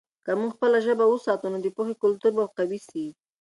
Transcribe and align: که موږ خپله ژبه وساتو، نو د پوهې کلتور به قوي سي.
که 0.25 0.31
موږ 0.39 0.51
خپله 0.55 0.77
ژبه 0.85 1.05
وساتو، 1.07 1.45
نو 1.53 1.57
د 1.61 1.67
پوهې 1.75 1.93
کلتور 2.03 2.31
به 2.37 2.45
قوي 2.57 2.79
سي. 2.89 3.05